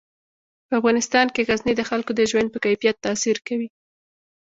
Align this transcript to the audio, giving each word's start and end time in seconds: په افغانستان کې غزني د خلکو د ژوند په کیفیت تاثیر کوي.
په 0.67 0.73
افغانستان 0.79 1.27
کې 1.33 1.45
غزني 1.47 1.73
د 1.77 1.81
خلکو 1.89 2.11
د 2.15 2.21
ژوند 2.31 2.47
په 2.51 2.59
کیفیت 2.65 2.95
تاثیر 3.05 3.37
کوي. 3.47 3.69